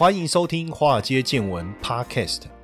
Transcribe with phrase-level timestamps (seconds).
[0.00, 2.44] 欢迎收听《华尔街见闻》Podcast。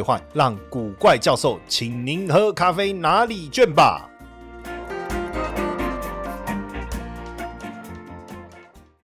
[0.00, 4.08] 兑换，让古怪教授请您喝咖啡拿礼券吧。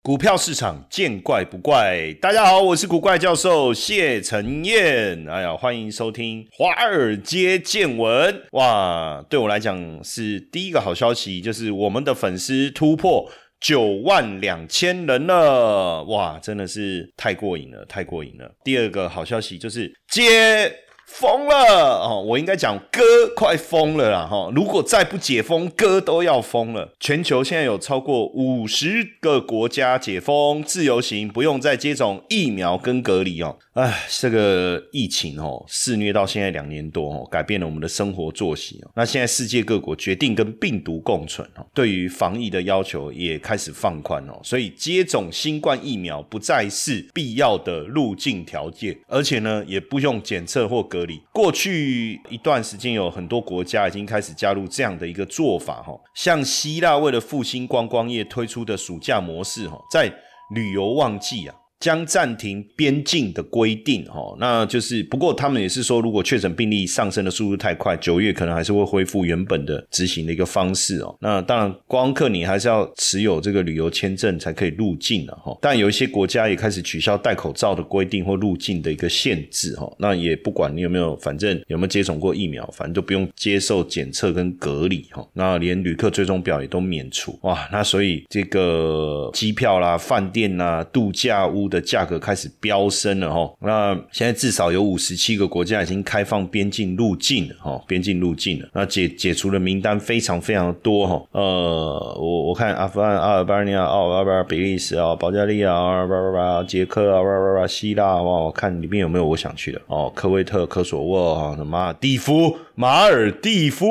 [0.01, 5.29] 股票市场见怪不怪，大家好，我是古怪教授谢承彦。
[5.29, 8.33] 哎呀，欢迎收听《华尔街见闻》。
[8.53, 16.03] 哇，对我来讲是第一个好消息，就是我们的粉丝突破九万两千人了。
[16.05, 18.49] 哇，真的是太过瘾了，太过瘾了。
[18.63, 20.73] 第二个好消息就是接。
[21.07, 22.21] 疯了哦！
[22.21, 23.01] 我应该讲哥
[23.33, 24.51] 快疯了啦哈！
[24.53, 26.93] 如果再不解封，哥都要疯了。
[26.99, 33.57] 全球现在有超过五十个国家解封自由行，不用再接种疫苗跟隔离哦。
[33.73, 38.91] 哎，这个疫情哦肆虐到现在两年多哦，改变了我们的生活作息哦。
[38.93, 44.37] 那现在世界各国决定跟病毒共存哦，对于防疫的要求也开始放宽哦。
[44.43, 50.96] 所以接种新冠疫苗不再是必要的入境条件，而且呢也不用检测或隔。
[50.97, 51.21] 隔离。
[51.31, 60.11] 过去一段时间，有很多国家已经开始加入这样的一个做法，哈，像希腊为了复兴观光业推出的暑假模式，哈，在
[60.55, 61.55] 旅游旺季啊。
[61.79, 71.15] 将暂停边境的规定，哈，那就是不过他们也是说，如果确诊病例上升的速度太快，九月可能还是会恢复原本的执行的一个方式哦。
[71.21, 75.55] 那当然，光客你还是要持有这个旅游签证才可以入境的哈。
[75.61, 79.87] 但有一些国家也开始取消戴口罩的规定或入境的一个限制哈。
[79.99, 85.23] 那也不管你有没有，反正有没有接种过疫苗，反正都不用接受检测跟隔离哈。
[85.33, 87.69] 那连旅客追踪表也都免除哇。
[87.71, 91.66] 那所以这个机票啦、饭店啦、度假屋。
[91.67, 109.81] 的价格开始飙升了哈，那现在至少有五十七个国家已经开放边境入境了哈，边境入境了，那解解除的名单非常非常多哈，呃，我我看阿富汗、阿尔巴尼亚、奥尔巴、比利时啊、保加利亚啊、巴巴巴、捷克啊、巴巴巴、希腊哇，我看里面有没有我想去的。
[109.87, 113.87] 哦，科威特、科索沃啊，什么蒂夫、马尔蒂夫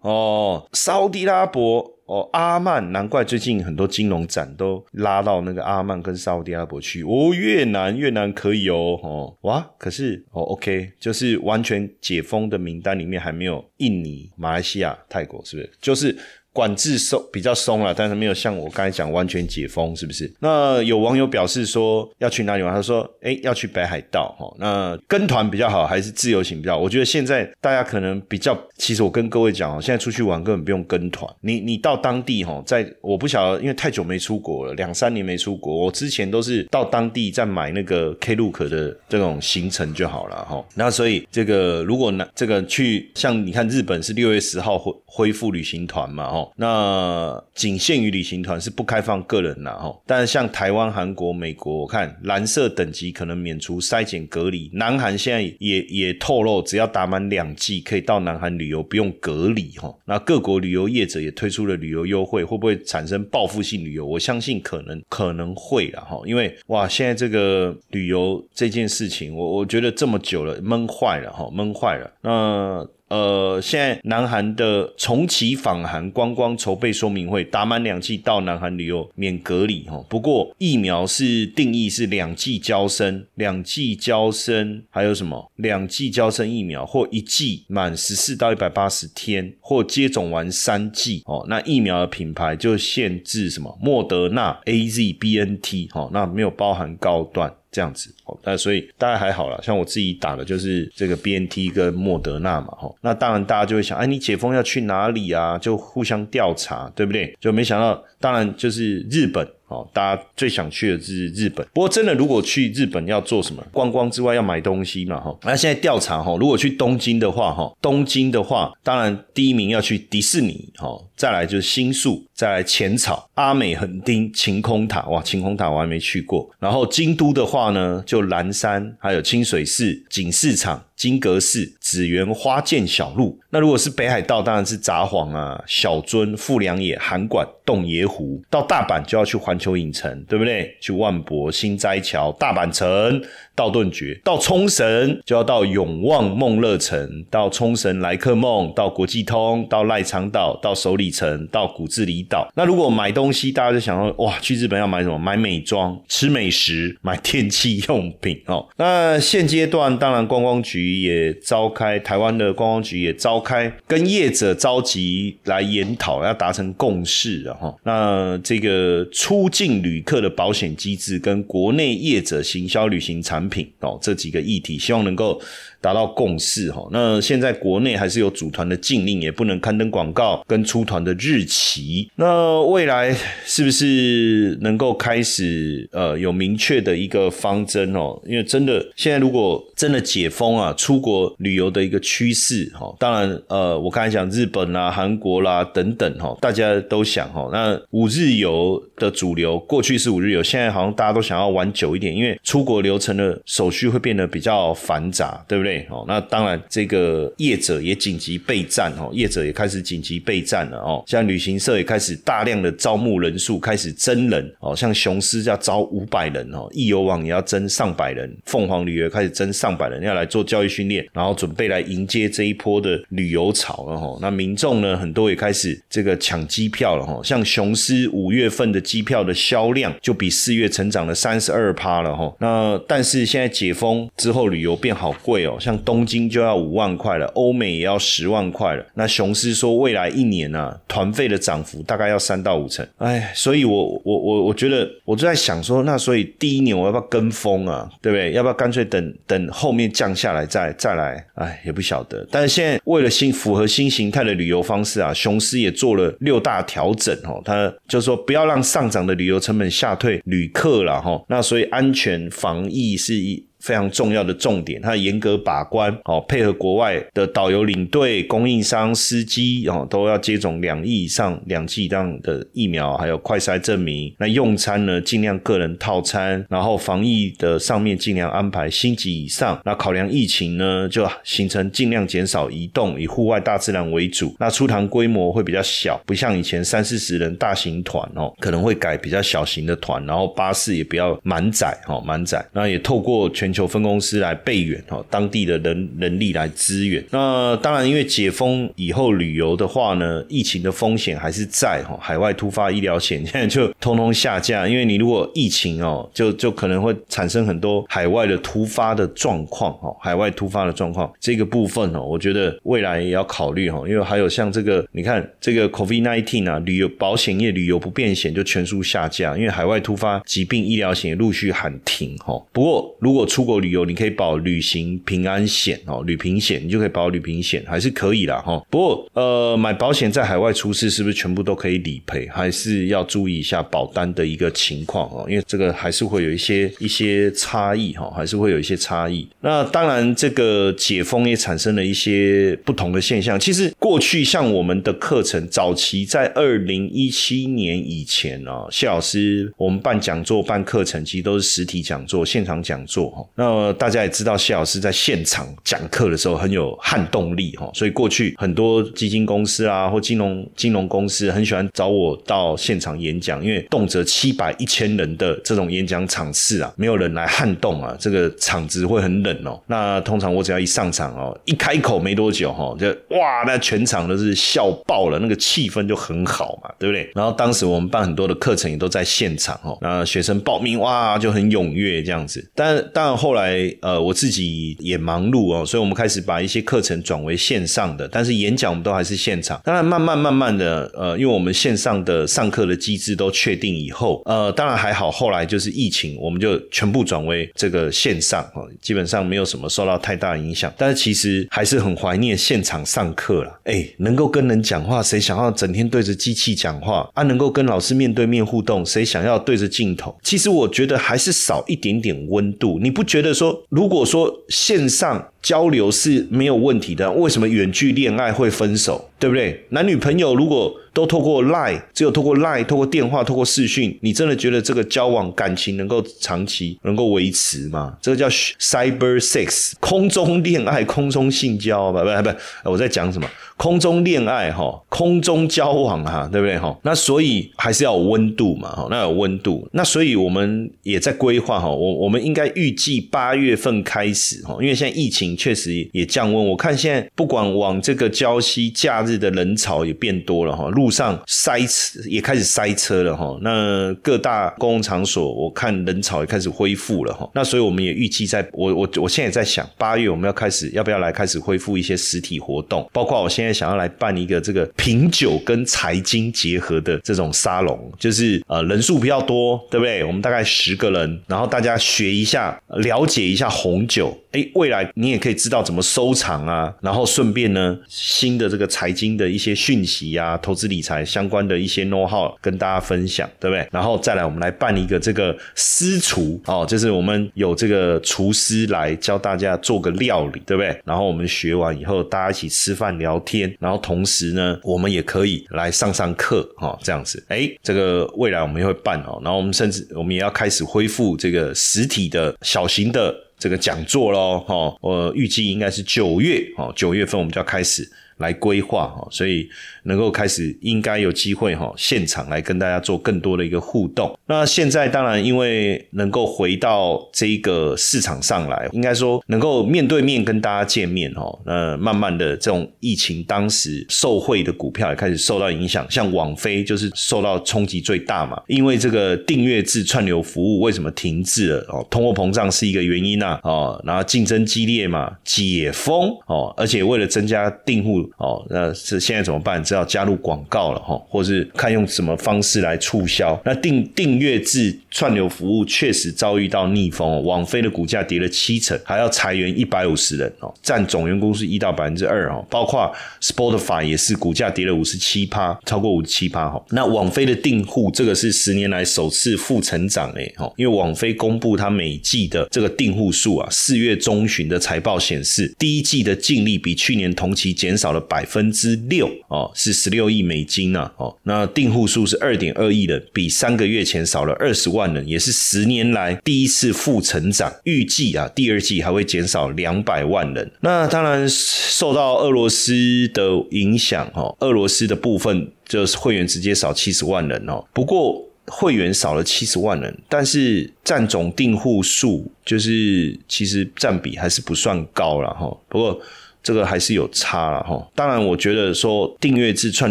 [0.00, 1.90] 哦，沙地拉伯。
[2.10, 7.04] 哦，阿曼，难怪最近很多金融展都拉到那个阿曼跟沙特阿拉伯去。
[7.04, 15.70] 哦，越南，越南可以哦，哦，哇，可是哦，OK，就是完全解封的名单里面还没有印尼、马来西亚、泰国，是不是？
[15.80, 16.16] 就是。
[16.52, 20.32] 管制松比较松了，但是没有像我刚才讲完全解封，是不是？
[20.40, 22.74] 那有网友表示说要去哪里玩？
[22.74, 24.52] 他说：“哎，要去北海道哈。
[24.58, 26.72] 那跟团比较好，还是自由行比较？
[26.72, 26.78] 好？
[26.78, 40.64] 我觉得现在大家可能比较，其实我跟各位讲哦，现在出去玩根本不用跟团，你你到当地哈，在我不晓得，因为太久没出国了，两三年没出国，我之前都是到当地再买那个 Klook 的这种行程就好了哈。
[40.74, 54.70] 那所以这个如果呢，这个去像你看日本是六月十号恢恢复旅行团嘛，那仅限于旅行团是不开放个人的哈，但像台湾、韩国、美国，我看蓝色等级可能免除筛检隔离。
[54.72, 59.94] 南韩现在也也透露，只要打满两剂可以到南韩旅游，不用隔离哈。
[60.04, 64.06] 那各国旅游业者也推出了旅游优惠，会不会产生报复性旅游？
[64.06, 72.10] 我相信可能可能会了哈，因为哇，现在这个旅游这件事情，我我觉得这么久了，闷坏了哈，闷坏了。
[72.22, 72.86] 那。
[73.10, 80.02] 呃，现在南韩的重启访韩观光筹备说明会，打满两剂到南韩旅游免隔离哈。
[80.08, 85.50] 不过疫苗是定义是两剂交生，两剂交生还有什么？
[85.56, 91.44] 两剂交生疫苗或一剂满十四到一百八十天，或接种完三剂哦。
[91.48, 93.76] 那疫苗的品牌就限制什么？
[93.82, 97.52] 莫德纳、A Z、B N T 哦，那没有包含高端。
[97.70, 105.58] 这样子哦，那所以大家还好了，像我自己打的就是这个 B N T 跟莫德纳嘛，哈，那当然大家就会想，哎，你解封要去哪里啊？
[105.58, 107.36] 就互相调查，对不对？
[107.40, 109.46] 就没想到，当然就是日本。
[109.70, 111.66] 哦，大家最想去的是日本。
[111.72, 113.64] 不过，真的如果去日本要做什么？
[113.72, 115.36] 观光之外要买东西嘛，哈。
[115.44, 125.02] 那现在调查哈，如果去东京的话，哈，东京的话，当然第一名要去迪士尼，哈，再来就是新宿，再来浅草、阿美横丁、晴空塔。
[125.06, 126.50] 哇，晴空塔我还没去过。
[126.58, 130.84] 然后京都的话呢，就岚山，还有清水寺、锦市场。
[131.00, 133.36] 金阁寺、紫园花见小路。
[133.50, 138.40] 那如果是北海道，当然是札幌啊、小樽、富良野、函馆、洞爷湖。
[138.48, 140.72] 到大阪就要去环球影城，对不对？
[140.80, 143.20] 去万博、新斋桥、大阪城。
[143.56, 152.50] 到顿崛，到冲绳就要到永旺梦乐城，到冲绳来客梦，到国际通，到赖长岛，到首里城，到古治里岛。
[152.54, 155.18] 那如果买东西，大家就想说，哇，去日本要买什么？
[155.18, 158.66] 买美妆、吃美食、买电器用品哦。
[158.78, 161.68] 那现阶段，当然观光局也招，
[162.00, 167.76] 台湾的观光局也召开，跟业者召集来研讨，要达成共识啊哈。
[167.84, 173.50] 那这个出境旅客的保险机制，跟国内业者行销旅行产品。
[173.50, 175.42] 品哦，这几个议题，希望能够。
[175.82, 182.06] 达到共识哈，那现在国内还是有组团的禁令，也不能刊登广告跟出团的日期。
[182.16, 183.16] 那未来
[183.46, 188.20] 是不是能够开始呃有明确的一个方针哦？
[188.26, 205.86] 因为真的现在如果真的解封啊，出国旅游的一个趋势哈，当然呃我刚才讲日本啦、韩国啦等等哈，大家都想哈，那五日游的主流过去是五日游，现在好像大家都想要玩久一点，因为出国流程的手续会变得比较繁杂，对不对？
[205.90, 211.02] 哦，那当然，这个业者也紧急备战哦，业者也开始紧急备战了哦。
[211.06, 214.74] 像旅行社也开始大量的招募人数，开始增人哦。
[214.74, 224.18] 像雄狮要招五百人哦，易游网也要增上百人，凤凰旅游开始增上百人，要来做教育训练，然后准备来迎接这一波的旅游潮了哈。
[224.20, 227.20] 那民众呢，很多也开始这个抢机票了哈。
[227.24, 232.32] 像雄狮五月份的机票的销量就比四月成长了三十二趴了哈。
[232.38, 235.56] 那但是现在解封之后，旅游变好贵哦。
[235.58, 238.84] 像东京就要五万块了，欧美也要十万块了。
[238.94, 242.86] 那雄狮说未来一年呢，团费的涨幅大概要三到五成。
[242.98, 247.90] 哎，所以我我我我觉得我就在想说，那所以第一年我要不要跟风啊？
[248.02, 248.32] 对不对？
[248.32, 251.24] 要不要干脆等等后面降下来再再来？
[251.34, 252.26] 哎，也不晓得。
[252.30, 257.42] 但是现在为了新符合新形态的旅游方式啊，雄狮也做了六大调整哦。
[257.44, 261.22] 它就是说不要让上涨的旅游成本吓退旅客了哈。
[261.28, 263.44] 那所以安全防疫是一。
[263.60, 274.14] 非常重要的重点，它严格把关，哦，配合国外的导游、领队、供应商、司机，哦，都要接种两亿以上两剂这样的疫苗，还有快筛证明。
[274.18, 279.60] 那用餐呢，尽量个人套餐，然后防疫的上面尽量安排星级以上。
[279.64, 284.34] 那考量疫情呢，就形成尽量减少移动，以户外大自然为主。
[284.38, 292.42] 那出团规模会比较小，不像以前三四十人大型团哦，可能会改比较小型的团，然后巴士也不要满载，哦，满载。
[292.54, 293.49] 那也透过全。
[293.50, 297.04] 全球分公司来备援哦，当地的人人力来支援。
[297.10, 301.98] 那当然，因为解封以后旅游的话呢，疫情的风险还是在哈。
[302.00, 309.92] 海外突发医疗险 现在就通通下架，因为你如果疫情哦，就就可能会产生很多海外的突发的状况哈。
[310.00, 313.82] 海外突发的状况这个部分哦，我觉得未来也要考虑哈。
[313.88, 322.40] 因为还有像这个，你看这个 COVID nineteen 啊，旅游保险业旅游不便险就全数下架，因为海外突发疾病医疗险也陆续喊停哈。
[322.52, 328.62] 不过如果出出国旅游，你可以保旅行平安险哦，旅平险你就可以保旅平险，还是可以啦哈。
[328.68, 332.28] 不过呃，买保险在海外出事是不是全部都可以理赔？
[332.28, 339.26] 还是要注意一下保单的一个情况哦，因为这个还是会有一些一些差异哈，还是会有一些差异。
[339.40, 343.40] 那当然，这个解封也产生了一些不同的现象。
[343.40, 353.26] 其实过去像我们的课程，早期在二零一七年以前哦，谢老师我们办讲座、办课程，其实都是实体讲座、现场讲座哈。
[353.40, 369.58] 那大家也知道，谢老师在现场讲课的时候很有撼动力哈，所以过去很多基金公司啊或金融金融公司很喜欢找我到现场演讲，因为动辄七百一千人的这种演讲场次啊，没有人来撼动啊，这个场子会很冷哦。
[369.66, 377.10] 那通常我只要一上场哦，一开口没多久哈，就哇，那全场都是笑爆了，那个气氛就很好嘛，对不对？
[377.14, 383.16] 然后当时我们办很多的课程也都在现场哦，那学生报名哇就很踊跃这样子，但但。
[383.20, 389.60] 后后来，呃，我自己也忙碌哦，所以我们开始把一些课程转为线上的，但是演讲我们都还是现场。
[389.64, 395.12] 当然，慢慢慢慢的，呃，因为我们线上的上课的机制都确定以后，呃，当然还好。
[395.12, 400.72] 后来就是疫情，我们就全部转为这个线上哦，基本上没有什么受到太大影响。
[400.76, 403.60] 但是其实还是很怀念现场上课了。
[403.62, 407.22] 哎，能够跟人讲话，谁想要整天对着机器讲话啊？
[407.22, 410.18] 能够跟老师面对面互动，谁想要对着镜头？
[410.24, 412.80] 其实我觉得还是少一点点温度。
[412.82, 413.04] 你不？
[413.10, 419.06] 觉觉得说，如果说线上交流是没有问题的，为什么远距恋爱会分手？
[419.18, 419.66] 对不对？
[419.68, 427.94] 男女朋友如果都透过 lie 只有透过 lie、透过电话、透过视讯，你真的觉得这个交往感情能够长期能够维持吗？
[428.00, 433.28] 这个叫 Cyber Sex，空中恋爱、空中性交，不不不，我在讲什么？
[433.58, 436.74] 空中恋爱哈，空中交往哈，对不对哈？
[436.82, 463.50] 那所以还是要有温度嘛，哈，那有温度，那所以我们也在规划哈，我我们应该预计八月份开始哈，因为现在疫情确实也降温，我看现在不管往这个礁溪假日的人潮也变多了哈，路上塞车也开始塞车了哈，那各大公共场所我看人潮也开始恢复了哈，那所以我们也预计在，我我我现在也在想，八月我们要开始要不要来开始恢复一些实体活动，包括我现在。
[463.60, 470.02] 想要来办一个这个品酒跟财经结合的这种沙龙，就是呃人数比较多，对不对？
[470.02, 474.16] 我们大概十个人，然后大家学一下，了解一下红酒。
[474.32, 483.68] 哎，未来你也可以知道怎么收藏啊，然后顺便呢，新的这个财经的一些讯息啊，投资理财相关的一些 know how 跟大家分享，对不对？
[483.70, 490.80] 然后再来，我们来办一个这个私厨哦，就是我们有这个厨师来教大家做个料理，对不对？
[490.84, 497.22] 然后我们学完以后，大家一起吃饭聊天，然后同时呢，我们也可以来上上课哈，这样子。
[497.28, 503.14] 哎，这个未来我们也会办哦，然后我们甚至我们也要开始恢复这个实体的小型的。
[503.40, 509.50] 这个讲座喽，哈，我预计应该是九月，哦，九月份我们就要开始来规划，哦，所以。
[509.84, 514.16] 能够开始应该有机会哈，现场来跟大家做更多的一个互动。
[514.26, 521.38] 那现在当然因为能够回到这个市场上来，应该说能够面对面跟大家见面哈。
[521.44, 528.40] 那慢慢的这种疫情当时受惠的股票也开始受到影响，像网飞就是受到冲击最大嘛。
[528.46, 531.86] 因为这个订阅制串流服务为什么停滞了哦？
[531.90, 539.62] 通货膨胀是一个原因呐哦，然后竞争激烈嘛，解封哦，而且为了增加订户哦，那是现在怎么办？
[539.70, 543.40] 是要加入广告了哈，或是看用什么方式来促销。
[543.44, 552.44] 那订订阅制串流服务确实遭遇到逆风，网飞的股价跌了七成，还要裁员一百五十人哦，占总员工是一到百分之二哦。
[552.50, 556.60] 包括 Spotify 也是股价跌了五十七趴，超过五十七趴哈。
[556.70, 569.48] 那网飞的订户这个是十年来首次负成长诶哈，因为网飞公布它每季的这个订户数啊，四月中旬的财报显示，第一季的净利比去年同期减少了百分之六哦。
[569.62, 577.52] 是十六亿美金呐，哦，那订户数是二点二亿人，比三个月前少了二十万人，也是十年来第一次负成长。
[577.64, 580.50] 预计啊，第二季还会减少两百万人。
[580.62, 587.62] 那当然受到俄罗斯的影响，哦，俄罗斯的部分就是会员直接少七十万人哦。
[587.74, 595.54] 不过会员少了七十万人，但是占总订户数就是其实占比还是不算高了哈。
[595.68, 596.00] 不过。
[596.42, 599.90] 这个还是有差了哈，当然我觉得说订阅制串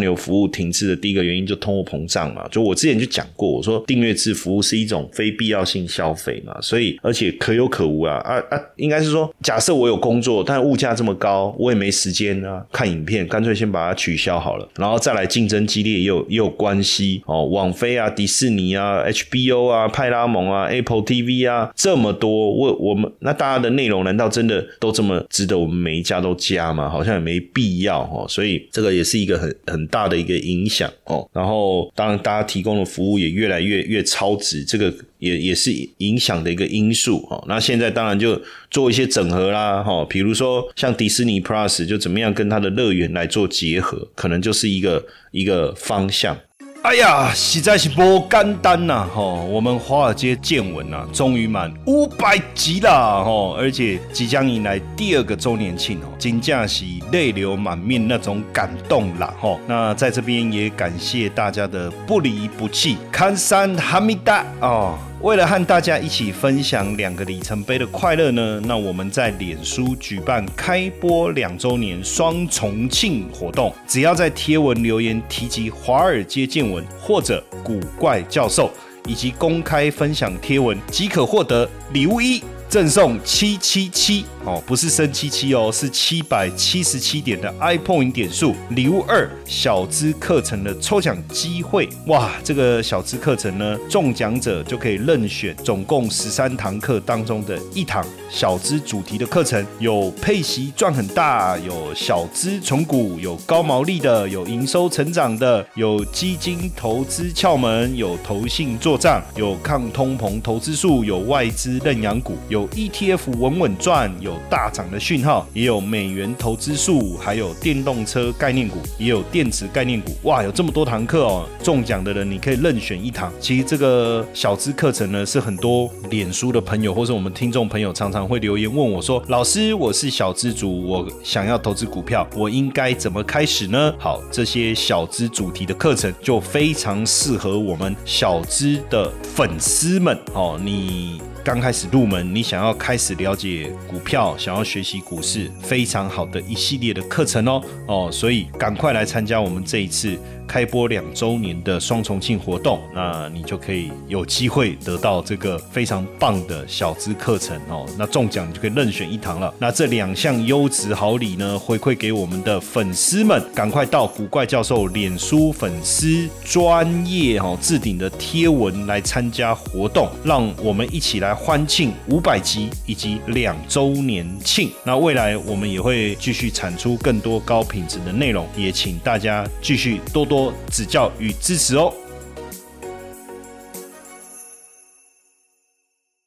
[0.00, 26.39] 流服务停滞的第一个原因就通货膨胀嘛，就我之前就讲过，我说订阅制服务是一种非必要性消费嘛，所以而且可有可无啊啊啊，应该是说假设我有工作，但物价这么高，我也没时间啊看影片，干脆先把它取消好了，然后再来竞争激烈也有也有关系哦，网飞啊、迪士尼啊、HBO 啊、派拉蒙啊、Apple TV 啊这么多，我我们那大家的内容难道真的都这么值得我们每一家都？
[26.40, 31.28] 加嘛，好像也没必要哦，所以这个也是一个很很大的一个影响哦。
[31.32, 37.44] 然后，当然大家提供的服务也越来越越超值，这个也也是影响的一个因素哦。
[37.46, 46.36] 那现在当然就做一些整合啦，哈，比如说像迪士尼 Plus 就怎么样跟它的乐园来做结合，可能就是一个一个方向。
[46.82, 49.06] 哎呀，实在是不简单呐！
[49.14, 59.60] 吼，我们华尔街见闻呐，终于满五百集了吼，而且即将迎来第二个周年庆哦，真正是泪流满面那种感动啦吼。
[59.66, 64.98] 那在这边也感谢大家的不离不弃，看山哈密达哦。
[65.22, 78.70] 为了和大家一起分享两个里程碑的快乐呢，那我们在脸书举办开播两周年双重庆活动，只要在贴文留言提及华尔街见闻或者古怪教授，
[79.06, 82.42] 以及公开分享贴文，即可获得礼物一。
[82.70, 88.54] 赠送七七七哦，不是升七七哦，是七百七十七点的 iPoint 点数。
[88.70, 92.30] 礼物二，小资课程的抽奖机会哇！
[92.44, 112.59] 这个小资课程呢，中奖者就可以任选总共十三堂课当中的一堂小资主题的课程，有配息赚很大，有小资存股，有高毛利的，有营收成长的，有基金投资窍门，有投信做账，有抗通膨投资术，有外资认养股，有。
[112.60, 120.12] 有 ETF 稳稳赚，有大涨的讯号，也有美元投资数，还有电动车概念股，也有电池概念股。
[120.24, 121.48] 哇，有这么多堂课哦！
[121.62, 123.32] 中奖的人你可以任选一堂。
[123.40, 140.60] 其实这个小资课程呢，是很多脸书的朋友或者我们听众朋友常常会留言问我说：“老师，我是小资族，我想要投资股票，我应该怎么开始呢？”好，这些小资主题的课程就非常适合我们小资的粉丝们哦。
[140.62, 141.29] 你。
[141.42, 150.18] 刚开始入门，你想要开始了解股票，想要学习股市，非常好的一系列的课程哦哦，所以赶快来参加我们这一次。
[150.50, 157.86] 开播两周年的双重庆活动，那你就可以有机会得到这个非常棒的小资课程哦。
[157.96, 159.54] 那中奖你就可以任选一堂了。
[159.60, 174.68] 那这两项优质好礼呢，回馈给我们的粉丝们，赶快到古怪教授脸书粉丝专业哦置顶的贴文来参加活动，让我们一起来欢庆五百集以及两周年庆。
[174.84, 180.39] 那未来我们也会继续产出更多高品质的内容，也请大家继续多多。
[180.70, 181.92] 指教与支持哦。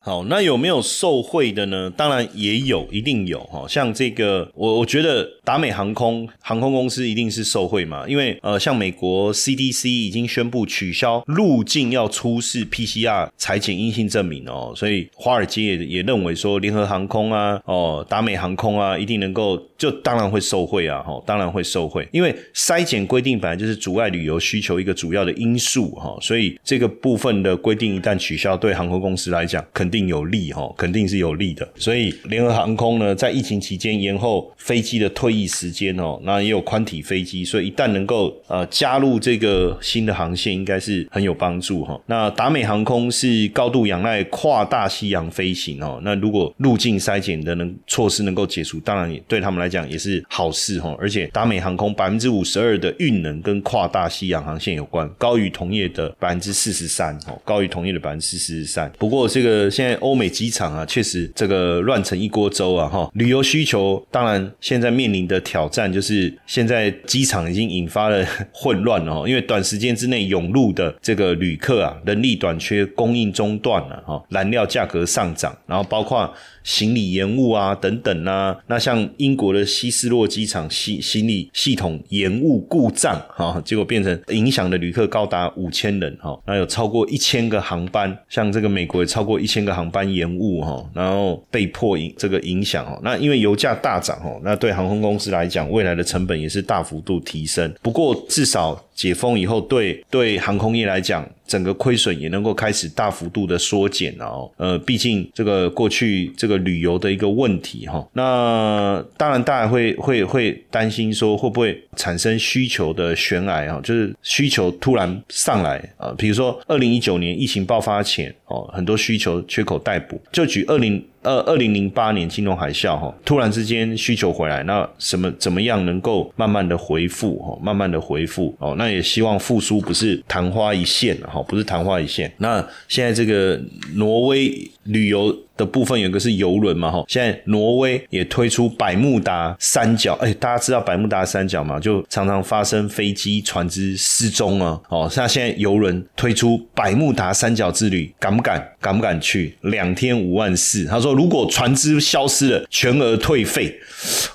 [0.05, 1.89] 好，那有没有受贿的呢？
[1.95, 3.65] 当然也有，一定有哈。
[3.69, 29.92] 像这个，我我觉得达美航空航空公司一定是受贿嘛，因为呃，像美国 CDC 已经宣布取消入境要出示 PCR 裁剪阴性证明哦，所以华尔街也也认为说，联合航空啊，哦，达美航空啊，一定能够就当然会受贿啊，哈，当然会受贿，因为筛检规定本来就是阻碍旅游需求一个主要的因素哈，所以这个部分的规定一旦取消，对航空公司来讲肯。
[29.93, 31.67] 定有利哈，肯定是有利的。
[31.75, 42.01] 所以联合航空呢，在疫情期间延后飞机的退役时间哦，那也有宽体飞机，所以一旦能够呃加入这个新的航线，应该是很有帮助哈。
[42.07, 50.95] 那达美航空是高度仰赖跨大西洋飞行哦，那如果入境筛检的能措施能够解除，当然也对他们来讲也是好事哈。
[50.99, 58.91] 而且达美航空百分之五十二的运能跟跨大西洋航线有关，高于同业的百分之四十三哦，高于同业的百分之四十三。
[58.97, 62.87] 不过这个现现在欧美机场啊，确实这个乱成一锅粥啊！
[62.87, 76.33] 哈，旅游需求当然现在面临的挑战就是，现在机场已经引发了 混乱哦，因为短时间之内涌入的这个旅客啊，人力短缺，供应中断了，哈，燃料价格上涨，然后包括。
[76.65, 98.81] 行李延误啊，等等啊，那像英国的希斯洛机场行行李系统延误故障，哈，结果变成影响的旅客高达五千人，哈，那有超过一千个航班，像这个美国也超过一千个航班延误，哈，然后被迫影这个影响，哦，那因为油价大涨，哦，那对航空公司来讲，未来的成本也是大幅度提升，不过至少。
[98.93, 104.49] 解封以后，对对航空业来讲，整个亏损也能够开始大幅度的缩减哦。
[104.57, 113.81] 呃，毕竟这个过去这个旅游的一个问题哈，那当然大家会会会担心说会不会产生需求的悬崖啊？
[113.83, 120.21] 就是需求突然上来啊，比如说二零一九年疫情爆发前哦，很多需求缺口待补。
[120.31, 121.03] 就举二零。
[121.23, 132.31] 二二零零八年金融海啸哈，突然之间需求回来，那什么怎么样能够慢慢的回复哈，慢慢的回复哦，那也希望复苏不是昙花一现哈，不是昙花一现。
[132.37, 133.59] 那现在这个
[133.95, 135.35] 挪威旅游。
[135.55, 141.79] 的部分有个是游轮嘛，哈，现在挪威也推出百慕达三角，哎，大家知道百慕达三角嘛？
[141.79, 148.67] 就常常发生飞机、船只失踪啊，哦，那现在游轮推出百慕达三角之旅，敢不敢？
[148.81, 149.57] 敢不敢去？
[149.61, 153.73] 两天五万四，他说如果船只消失了，全额退费。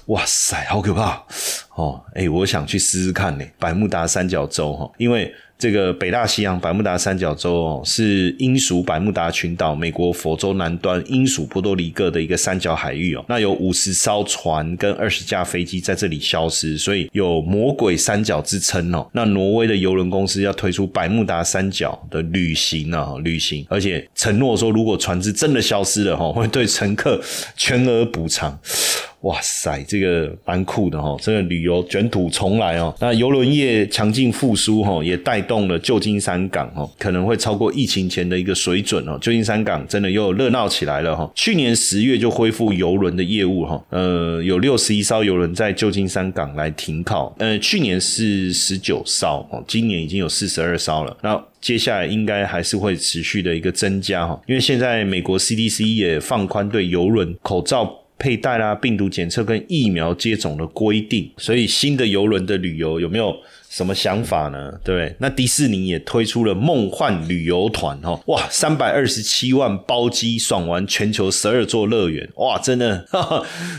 [0.06, 1.22] 哇塞，好可怕
[1.74, 2.00] 哦！
[2.14, 5.34] 哎，我想去试试看呢，百慕达三角洲哈，因为。
[5.58, 13.24] 这个北大西洋百慕达三角洲哦，是英属百慕达群岛、美国佛州南端、英属波多黎各的一个三角海域哦。
[13.28, 19.04] 那有五十艘船跟二十架飞机在这里消失，所以有“魔鬼三角”之称哦。
[19.12, 27.20] 那挪威的邮轮公司要推出百慕达三角的旅行啊，旅行，而且承诺说，如果船只真的消失了哈，会对乘客
[27.56, 28.56] 全额补偿。
[29.22, 31.16] 哇塞，这个蛮酷的哈！
[31.20, 32.94] 这个旅游卷土重来哦。
[33.00, 39.18] 那游轮业强劲复苏哈，也带动了旧金山港哦，可能会超过疫情前的一个水准哦。
[39.20, 41.28] 旧金山港真的又热闹起来了哈。
[41.34, 47.34] 去年十月就恢复游轮的业务哈，呃，有六十一艘游轮在旧金山港来停靠。
[47.40, 51.16] 呃，去年是十九艘哦，今年已经有四十二艘了。
[51.22, 57.92] 那接下来应该还是会持续的一个增加哈，因为现在美国 CDC 也放宽对游轮口罩。
[58.18, 63.36] 佩戴啦，病毒检测跟疫苗接种的规定，所以新的游轮的旅游有没有
[63.70, 64.72] 什么想法呢？
[64.82, 65.14] 对不对？
[65.18, 73.06] 那迪士尼也推出了梦幻旅游团哦，哇，三百二十七万包机爽玩全球十二座乐园，哇，真的，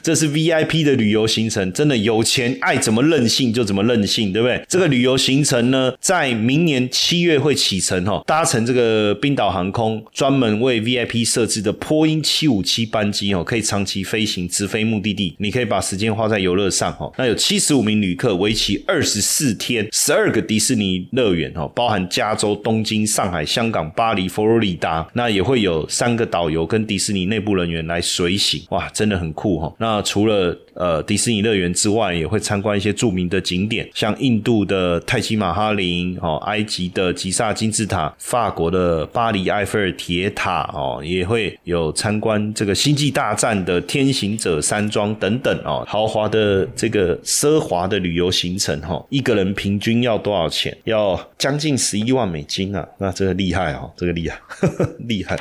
[0.03, 4.63] 这是 VIP 的旅游行程，真的有钱爱怎么任性就怎么任性，对不对？
[4.67, 17.11] 这个旅游行程呢，在明年七月会启程哦，搭乘这个冰岛航空专门为 VIP 设置的波音七五七班机哦，可以长期飞行直飞目的地，你可以把时间花在游乐上哦。
[17.17, 29.73] 那有七十五名旅客，为期二十四天，十二个迪士尼乐园哦，包含加州、东京、上海、香港、巴黎、佛罗里达，那也会有三个导游跟迪士尼内部人员来随行，哇，真的很酷哈。
[29.77, 50.75] 那除了呃，迪士尼乐园之外，也会参观一些著名的景点，像印度的泰姬玛哈林哦，埃及的吉萨金字塔，法国的巴黎埃菲尔铁塔哦，也会有参观这个星际大战的天行者山庄等等哦，豪华的这个奢华的旅游行程哈，一个人平平均要多少钱？
[50.85, 52.87] 要将近十一万美金啊！
[52.97, 54.39] 那这个厉害哦，这个厉害，
[55.07, 55.39] 厉害。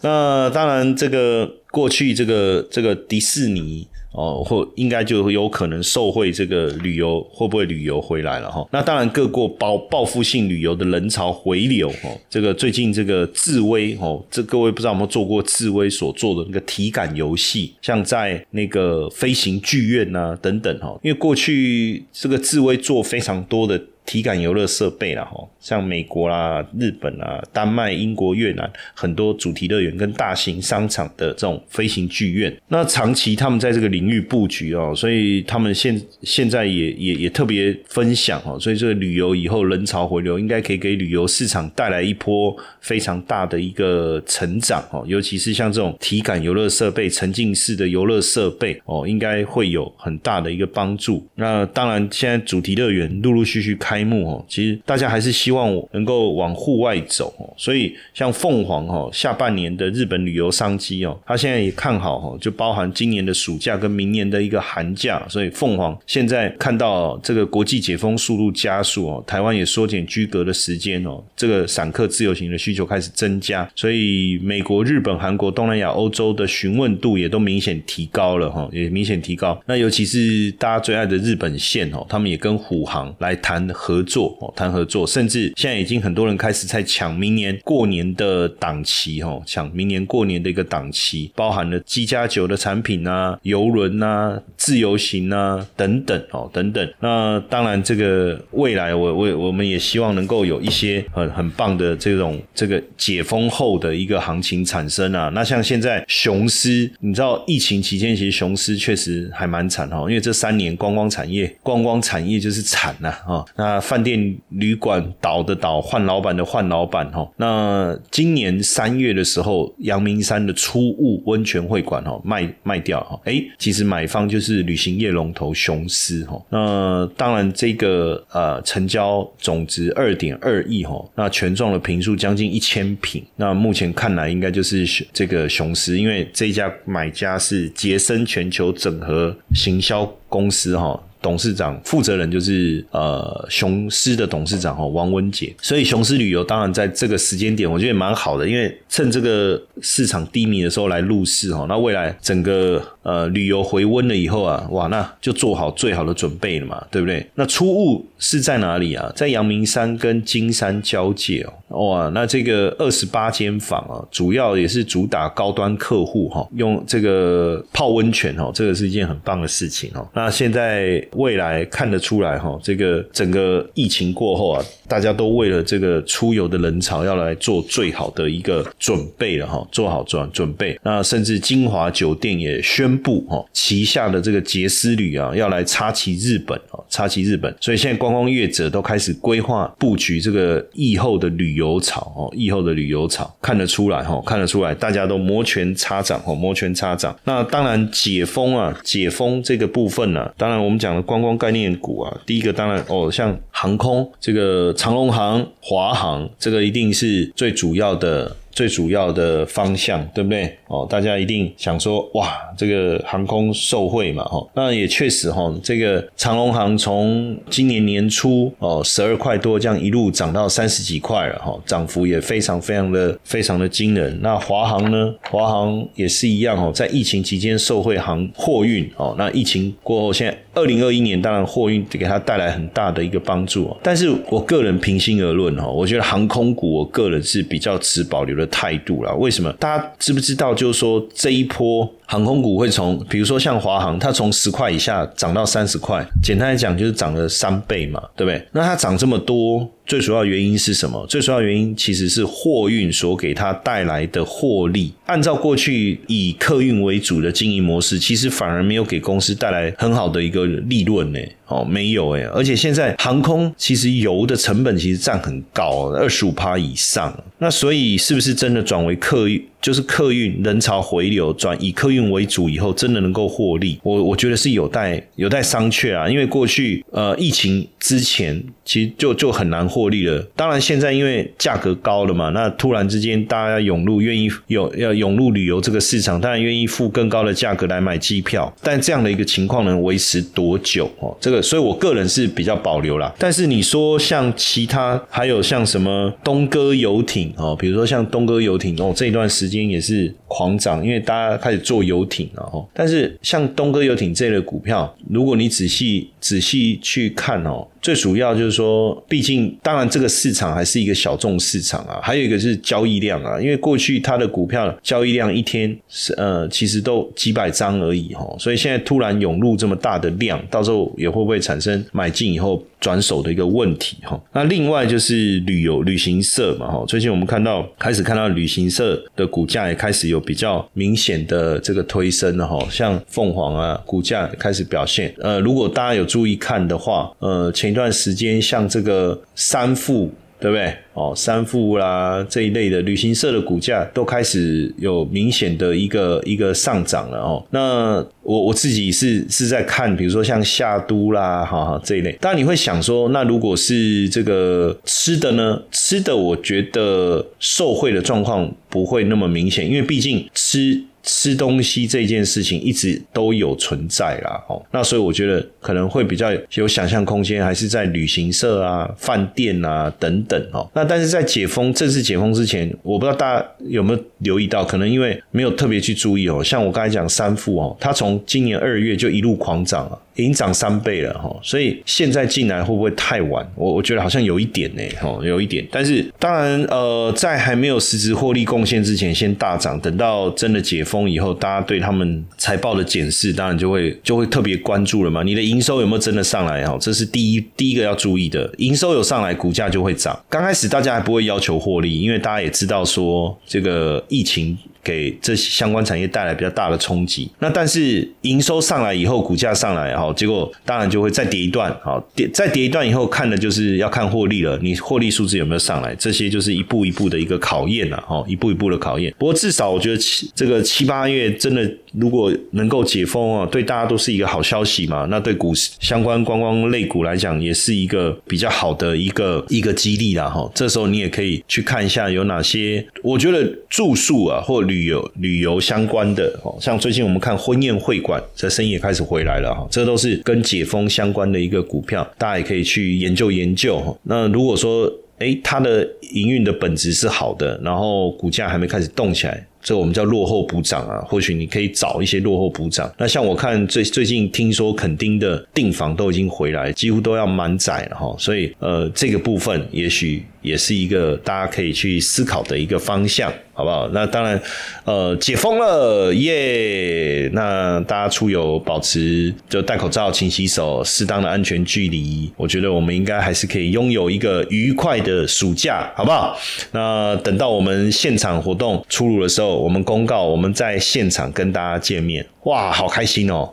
[0.00, 3.86] 那当然，这个过去这个这个迪士尼。
[4.12, 8.66] 哦，或应该就有可能受惠这个旅游，会不会旅游回来了哈？
[8.72, 12.18] 那当然，各国报报复性旅游的人潮回流哦。
[12.28, 20.98] 这个最近这个智威哦，这各位不知道有没有做过智威所做的那个体感游戏，像在那个飞行剧院呐等等哈。
[21.02, 23.80] 因为过去这个智威做非常多的。
[24.10, 51.24] 体感游乐设备啦，哈，像美国啦、日本啊、丹麦、英国、越南很多主题乐园跟大型商场的这种飞行剧院，那长期他们在这个领域布局哦，所以他们现现在也也也特别分享哦，所以这个旅游以后人潮回流，应该可以给旅游市场带来一波非常大的一个成长哦，尤其是像这种体感游乐设备、沉浸式的游乐设备哦，应该会有很大的一个帮助。
[51.36, 53.99] 那当然，现在主题乐园陆陆续续开。
[54.00, 79.60] 开幕哦，其实大家还是希望能够往户外走哦，所以像凤凰哦，下半年的日本旅游商机哦，他现在也看好哦，就包含今年的暑假跟明年的一个寒假，所以凤凰现在看到这个国际解封速度加速哦，台湾也缩减居隔的时间哦，这个散客自由行的需求开始增加，所以美国、日本、韩国、东南亚、欧洲的询问度也都明显提高了哈，也明显提高。
[79.66, 84.04] 那尤其是大家最爱的日本线哦，他们也跟虎航来谈合。
[84.10, 96.92] 作哦，谈合作，甚至现在已经很多人开始在抢明年过年的档期哦，抢明年过年的一个档期，包含了机加酒的产品啊、游轮啊、自由行啊等等哦，等等。
[96.98, 105.30] 那当然，这个未来我我我们也希望能够有一些很很棒的这种这个解封后的一个行情产生啊。
[105.32, 113.69] 那像现在雄狮，你知道疫情期间其实雄狮确实还蛮惨哈，因为这三年观光产业观光产业就是惨呐哈，那。
[113.78, 117.30] 饭店、旅馆倒的倒，换老板的换老板哈。
[117.36, 123.20] 那今年三月的时候，阳明山的初雾温泉会馆哈卖卖掉哈。
[123.24, 126.40] 哎，其实买方就是旅行业龙头雄狮哈。
[126.48, 131.04] 那当然，这个呃成交总值二点二亿哈。
[131.14, 133.22] 那权重的平数将近一千平。
[133.36, 140.98] 那目前看来，应该就是这个雄狮，因为这家买家是杰森全球整合行销公司哈。
[141.22, 157.26] 董事长负责人就是呃雄狮的董事长哦王文杰，所以雄狮旅游当然在这个时间点，我觉得蛮好的，因为趁这个市场低迷的时候来入市哈，那未来整个呃旅游回温了以后啊，哇，那就做好最好的准备了嘛，对不对？
[157.34, 159.12] 那出雾是在哪里啊？
[159.14, 170.08] 在阳明山跟金山交界哦，哇，那这个二十八间房啊，主要也是主打高端客户哈，用这个泡温泉哦，这个是一件很棒的事情哦。
[170.14, 171.06] 那现在。
[171.16, 180.78] 未来看得出来哈，这个整个疫情过后啊，大家都为了这个出游的人潮要来做最好的一个准备了哈，做好准准备。
[180.82, 187.54] 那甚至金华酒店也宣布哈，旗下的这个杰斯旅啊，要来插旗日本哦，插旗日本。
[187.60, 197.14] 所以现在观光业者都开始规划布局这个疫后的旅游潮哦，疫后的旅游潮看得出来哈，看得出来，大家都摩拳擦掌哦，摩拳擦掌。
[197.24, 201.00] 那当然解封啊，解封这个部分呢，当然我们讲的。
[201.10, 208.36] 观光概念股啊，第一个当然哦，像航空这个长龙航、华航，这个一定是最主要的。
[208.50, 210.56] 最主要的方向，对不对？
[210.66, 224.18] 哦，大家一定想说，哇，这个航空受惠嘛，哈，那也确实哈，这个长龙航从今年年初哦十二块多，这样一路涨到三十几块了，哈，涨幅也非常非常的非常的惊人。
[224.22, 225.14] 那华航呢？
[225.30, 239.12] 华航也是一样哦，在疫情期间受惠航货运哦，那疫情过后，现在二零二一年当然货运给它带来很大的一个帮助，但是我个人平心而论哈，我觉得航空股我个人是比较持保留的态度啦。
[239.14, 239.52] 为什么？
[239.54, 240.54] 大家知不知道？
[240.54, 241.88] 就是说这一波。
[242.10, 248.44] 航空股会从，比如说像华航，它从十块以下涨到三十块，简单来讲就是涨了三倍嘛，对不对？
[248.50, 251.06] 那它涨这么多，最主要原因是什么？
[251.06, 254.92] 最主要原因其实是货运所给它带来的获利。
[255.06, 261.20] 按照过去以客运为主的经营模式，其实反而没有给公司带来很好的一个利润呢。
[261.50, 267.12] 哦，没有哎，而且现在航空其实油的成本其实占很高，二十五趴以上。
[267.38, 269.44] 那所以是不是真的转为客运？
[269.60, 273.78] 就是客运人潮回流，转以客运为主以后，真的能够获利？
[273.82, 276.08] 我我觉得是有待有待商榷啊。
[276.08, 280.18] 因为过去呃疫情之前，其实就就很难获利了。
[280.34, 288.50] 当然现在因为价格高了嘛，那突然之间大家涌入，愿意有要涌入旅游这个市场，当然愿意付更高的价格来买机票。
[288.62, 290.90] 但这样的一个情况能维持多久？
[291.00, 293.12] 哦，这个所以我个人是比较保留啦。
[293.18, 302.64] 但是你说像其他还有像什么东哥游艇哦，比如说像东哥游艇哦，这一段时间也是狂涨，因为大家开始做游艇了哈。
[302.72, 307.66] 但是像东哥游艇这类股票，如果你仔细仔细去看哦。
[307.82, 324.20] 最主要就是说，毕竟当然这个市场还是一个小众市场啊，还有一个是交易量啊，因为过去它的股票交易量一天是呃其实都几百张而已哈，所以现在突然涌入这么大的量，到时候也会不会产生买进以后转手的一个问题哈？
[324.34, 337.70] 那另外就是旅游旅行社嘛哈，最近我们看到开始看到旅行社的股价也开始有比较明显的这个推升了哈，像凤凰啊股价开始表现，呃如果大家有注意看的话，呃前。
[337.70, 340.74] 一段时间，像这个三富，对不对？
[340.94, 347.44] 哦，三富啦这一类的旅行社的股价都开始有明显的一个一个上涨了哦。
[347.50, 352.12] 那我我自己是是在看，比如说像夏都啦，哈哈这一类。
[352.20, 355.62] 当然你会想说，那如果是这个吃的呢？
[355.70, 360.82] 吃的我觉得受惠的状况不会那么明显，因为毕竟吃。
[361.02, 370.68] 吃东西这件事情一直都有存在啦，哦，那所以我觉得可能会比较有想象空间，还是在旅行社啊、饭店啊等等哦。
[370.74, 376.44] 那但是在解封正式解封之前，我不知道大家有没有留意到，可能因为没有特别去注意哦。
[376.44, 379.98] 像我刚才讲三富哦，它从今年二月就一路狂涨了。
[380.16, 383.48] 已经涨三倍了哈，所以现在进来会不会太晚？
[383.54, 385.66] 我我觉得好像有一点呢，哈，有一点。
[385.70, 389.78] 但是当然，呃，在还没有实质获利贡献之前，先大涨。
[389.80, 395.22] 等到真的解封以后，大家对他们财报的检视，当然就会就会特别关注了嘛。
[395.22, 396.66] 你的营收有没有真的上来？
[396.66, 398.52] 哈，这是第一第一个要注意的。
[398.58, 400.18] 营收有上来，股价就会涨。
[400.28, 404.58] 刚开始大家还不会要求获利，因为大家也知道说这个疫情。
[404.82, 407.30] 给这相关产业带来比较大的冲击。
[407.38, 414.58] 那但是营收上来以后，股价上来，哈，结果当然就会再跌一段，好，跌再跌一段以后，看的就是要看获利了。
[414.62, 415.94] 你获利数字有没有上来？
[415.96, 419.14] 这些就是一步一步的一个考验了，哈，一步一步的考验。
[419.18, 425.06] 不过至少我觉得七这个七八月真的如果能够解封啊，对大家都是一个好消息嘛。
[425.10, 430.50] 那对股市相关观光类股来讲，也是一个比较好的一个一个激励啦，哈。
[430.54, 434.64] 这时候你也可以去看一下有哪些，我觉得住宿啊或。
[434.70, 443.98] 旅游旅游相关的哦，像最近我们看婚宴会馆，这生意也开始回来了哈，这都是跟解封相关的一个股票，大家也可以去研究研究。
[444.04, 449.46] 那如果说诶它的营运的本质是好的，然后股价还没开始动起来。
[449.62, 452.90] 这我们叫落后补涨啊，或许你可以找一些落后补涨。
[452.96, 463.88] 那像我看最最近听说垦丁的订房都已经回来，几乎都要满载了哈，所以呃这个部分也许也是一个大家可以去思考的一个方向，好不好？
[463.90, 464.40] 那当然
[464.84, 476.36] 呃解封了耶，那大家出游保持就戴口罩、勤洗手、适当的安全距离，我觉得我们应该还是可以拥有一个愉快的暑假，好不好？
[476.72, 479.60] 那等到我们现场活动出炉的时候。
[479.60, 483.52] 我们公告，我们在现场跟大家见面，哇，好开心哦！